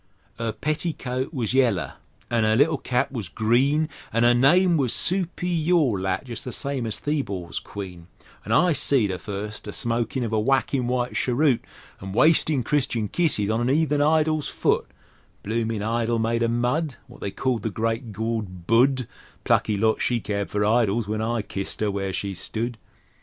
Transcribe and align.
'Er 0.39 0.51
petticoat 0.51 1.31
was 1.31 1.53
yaller 1.53 1.93
an' 2.31 2.43
'er 2.43 2.55
little 2.55 2.79
cap 2.79 3.11
was 3.11 3.29
green, 3.29 3.87
An' 4.11 4.25
'er 4.25 4.33
name 4.33 4.75
was 4.75 4.93
Supi 4.93 5.65
yaw 5.67 5.91
lat 5.91 6.27
jes' 6.27 6.41
the 6.41 6.51
same 6.51 6.87
as 6.87 6.99
Theebaw's 6.99 7.59
Queen, 7.59 8.07
An' 8.43 8.51
I 8.51 8.73
seed 8.73 9.11
her 9.11 9.19
first 9.19 9.67
a 9.67 9.71
smokin' 9.71 10.23
of 10.23 10.33
a 10.33 10.39
whackin' 10.39 10.87
white 10.87 11.13
cheroot, 11.15 11.63
An' 12.01 12.07
a 12.09 12.17
wastin' 12.17 12.63
Christian 12.63 13.09
kisses 13.09 13.51
on 13.51 13.61
an 13.61 13.69
'eathen 13.69 14.01
idol's 14.01 14.47
foot: 14.47 14.87
Bloomin' 15.43 15.83
idol 15.83 16.17
made 16.17 16.41
o'mud 16.41 16.95
Wot 17.07 17.21
they 17.21 17.29
called 17.29 17.61
the 17.61 17.69
Great 17.69 18.11
Gawd 18.11 18.65
Budd 18.65 19.07
Plucky 19.43 19.77
lot 19.77 20.01
she 20.01 20.19
cared 20.19 20.49
for 20.49 20.65
idols 20.65 21.07
when 21.07 21.21
I 21.21 21.43
kissed 21.43 21.79
'er 21.79 21.91
where 21.91 22.11
she 22.11 22.33
stud! 22.33 22.79